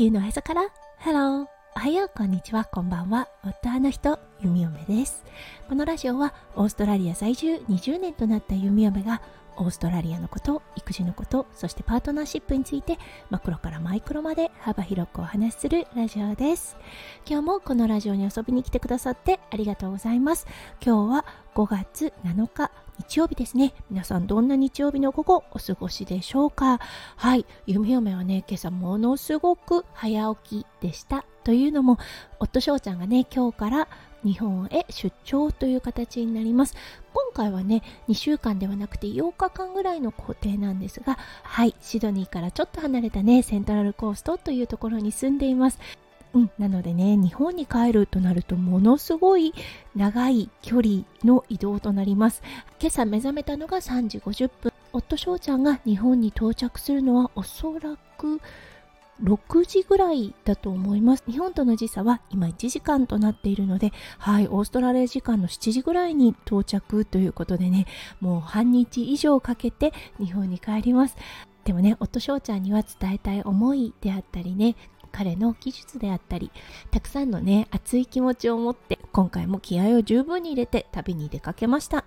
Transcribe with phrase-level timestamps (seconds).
[0.00, 0.62] 球の朝から
[1.04, 1.44] Hello!
[1.76, 3.28] おはよう、こんにちは、こんばんは。
[3.44, 5.22] 夫の人、弓嫁です。
[5.68, 9.20] このラジオはオーストラリア在住20年となった弓嫁が
[9.58, 12.98] オーストラリアのこと、育児のこと、そしてパートナーシップについて
[13.28, 16.78] マクロからマイクロまで幅広くお話しするラジオです。
[17.28, 20.46] 今日もこのラジオに遊びに来てくださってありがとうございます。
[20.82, 22.70] 今日は5月7日
[23.00, 23.72] 日曜日ですね。
[23.90, 26.78] 皆さんどんな日曜日の午後お過ごしでしょうか？
[27.16, 31.24] はい、弓嫁はね、今朝ものすごく早起きでした。
[31.42, 31.98] というのも、
[32.40, 33.88] 夫翔ちゃんがね、今日から
[34.22, 36.76] 日本へ出張という形になります。
[37.14, 45.78] 今回はね、2週間ではなくて8日間ぐらいの工程なんですが、はい、シドニーからちょっと離れたね、セントラルコーストというところに住んでいます。
[46.32, 49.52] うん、なのでね、日本に帰るとなるとものすごい
[49.96, 52.42] 長い距離の移動となります。
[52.80, 54.72] 今朝目覚めたのが3時50分。
[54.92, 58.40] 夫翔ちゃんが日本に到着するのはおそらく
[59.22, 61.24] 6時ぐらいだと思います。
[61.26, 67.86] 日本との時差は今1時間となっているので、はい、オーストラリア時間の7時ぐらいに到着ということでね、
[68.20, 71.16] もう半日以上かけて日本に帰ります。
[71.64, 74.76] でもね、夫翔ちゃんには伝えたい思いであったりね、
[75.12, 76.50] 彼の技術であったり、
[76.90, 82.04] たくさんのね、熱い気持ちを持って、今回も気合を十分に入れて旅に出かけました。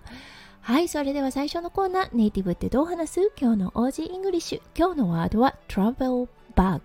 [0.60, 3.32] はい、それでは最初のコーナー、ネイティブってどう話す？
[3.38, 4.62] 今日の Aussie English。
[4.74, 6.80] 今日のワードは Travel Bug。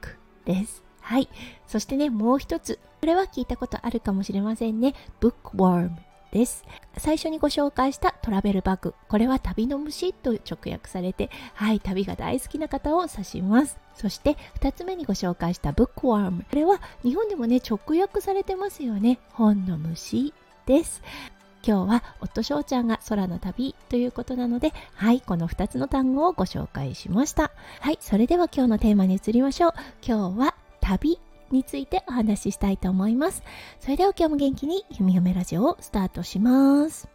[0.46, 0.84] です。
[1.02, 1.30] はい。
[1.68, 2.80] そしてね、もう一つ。
[3.02, 4.96] これは聞いたことあるかもしれませんね。
[5.22, 5.92] bookworm
[6.32, 6.64] です。
[6.98, 8.96] 最初にご紹介した travel bug。
[9.08, 13.78] これは旅の虫と直訳されて、はい、旅が大好きな方を指します。
[13.96, 16.44] そして2つ目にご紹介した bookworm。
[16.44, 19.20] これは日本でもね、直訳されてますよね。
[19.34, 20.34] 本の虫
[20.66, 21.02] です。
[21.62, 27.52] 今日は夫翔ちゃんが空の旅ということなので、はい、この2つの単語をご紹介しました。
[27.82, 29.74] はい、それでは今日のテーマに移りましょう。
[30.02, 31.20] 今日は旅
[31.52, 33.44] についてお話ししたいと思います。
[33.80, 37.08] それでは今日も元気にゆみよめラジオをスタートします。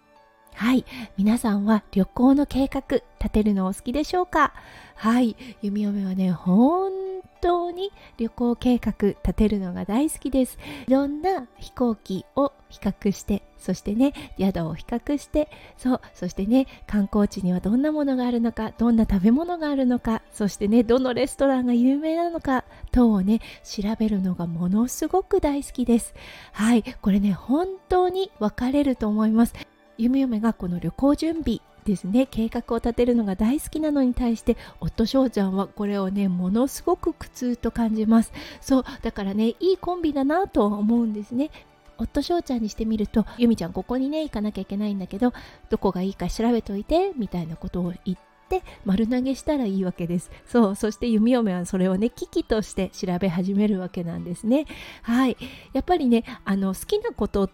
[0.54, 0.84] はい。
[1.16, 4.52] 皆さんは旅行の計画立てるのお好きでしょうか？
[4.94, 5.36] はい。
[5.62, 7.13] 弓嫁はね、本
[7.44, 10.58] 当に旅行計画立てるのが大好きです。
[10.88, 26.14] いろんな飛行機を比較して、そしてね、宿を比較して、そう、そしてね、観光地にはどんなものがあるのか、どんな食べ物があるのか、そしてね、どのレストランが有名なのか等をね、調べるのがものすごく大好きです。
[26.52, 29.52] はい、これね、本当に分かれると思います。
[29.98, 32.26] ゆめゆめがこの旅行準備ですね。
[32.26, 38.32] 計画を立てるのが大好きなのに対して夫翔ちゃんはこれをねものすごく苦痛と感じます。
[38.60, 41.50] そうだからねいいコンビだなと思うんですね。
[41.96, 45.32] 夫翔ちゃんにしてみると由美ちゃんここにね行かなきゃいけないんだけど
[45.70, 48.18] どこがいいか調べといてみたいなことを言っ
[48.48, 50.30] て丸投げしたらいいわけです。
[50.46, 54.66] そうそして弓嫁はそれをね危機として調べ始めるわけなんですね。
[55.02, 55.36] はい。
[55.72, 57.48] やっぱりねあの好きなこと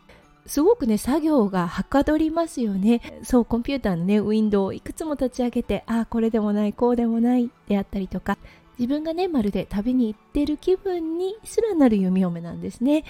[0.50, 3.21] すごくね作業がはかどりますよね。
[3.22, 8.37] そうコンピューターのねウィンドウをいくつも立ち上げてああこれでもないこうでもないであったりとか
[8.77, 13.05] 自分がねまるで旅に行ってる気分にすらなる読み嫁なんですね。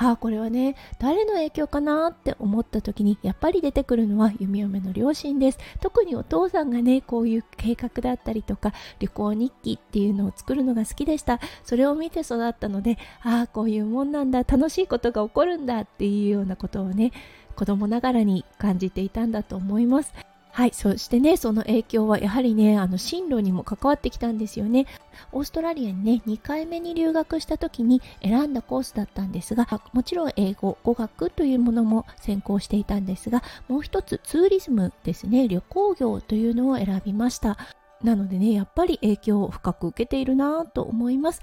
[0.00, 5.58] ああこれはね誰の影響かなって思った時にやっぱり出てくるのは弓嫁の両親です。
[5.80, 11.40] 特にお父さんがねこういう計画だったりとか旅行日記っていうのを作るのが好きでした。
[11.64, 17.12] それを見て育ったのでああこういうもんなんだ楽しいことが起こるんだっていうようなことをね
[17.56, 20.14] 子供ながらに感じていたんだと思います。
[20.58, 24.86] はい、そしてね、その影響はやはりね、あの進路にも関わってきたんですよね。
[25.30, 37.56] オーストラリアにね、2回目に留学した時に選んだコースだったんですが、もちろん英語、語学というものも専攻していたんですが、もう一つツーリズムですね、旅行業というのを選びました。
[38.02, 41.40] なのでね、やっぱり影響を深く受けているなと思います。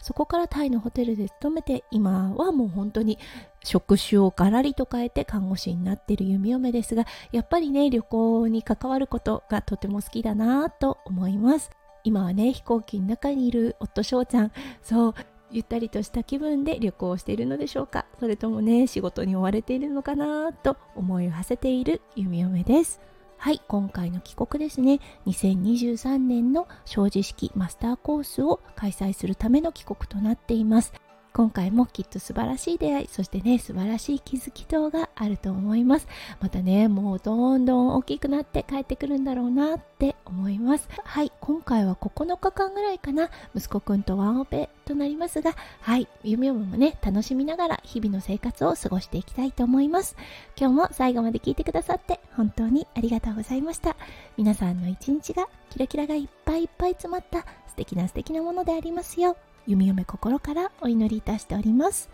[0.00, 3.18] そこからタイのホテルで勤めて、今はもう本当に
[3.64, 11.70] 職種をガラリと変えて看護師になっている弓嫁ですが、やっぱりね、旅行に関わることがとても好きだなと思います。
[12.04, 14.52] 今はね、飛行機の中にいる夫翔ちゃん、
[14.82, 15.14] そう、
[15.50, 23.00] ゆったりとした気分で旅行しているのでしょうかそれともね、仕事に追われているのかなと思いを馳せている弓嫁です。
[23.40, 30.92] はい、今回の帰国ですね、2023年の正治式マスターコースを開催するための帰国となっています。
[31.32, 36.08] 今回もきっと素晴らしい出会いそしてね素晴らしい気づき等があると思います。
[36.40, 40.88] またねもうどんどん大きくなって帰ってくるんだろうなって思います。
[41.04, 41.30] はい。
[41.48, 43.30] 今回は9日間ぐらいかな。
[43.56, 46.06] 息子くんとワンオペとなりますがはい。
[46.22, 50.14] 夢もね楽しみながら日々の生活を過ごしていきたいと思います。
[50.58, 53.96] 今日も最後まで聞いてくださって本当にありがとうございました。
[54.36, 59.36] 皆さんの一日がキラキラがいっぱいいっぱい詰まった素敵な素敵なものでありますよう
[59.66, 62.10] 弓嫁心からお祈りいたしております。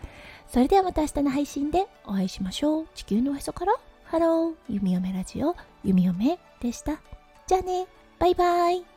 [0.47, 2.87] それではまた明日の配信でお会いしましょう。
[2.95, 3.73] 地球のおへそから。
[4.05, 4.53] ハロー。
[4.69, 5.57] 弓嫁ラジオ。
[5.83, 7.01] 弓嫁でした。
[7.47, 7.85] じゃあね。
[8.17, 8.94] バイバイ。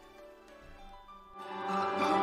[1.70, 2.17] Oh.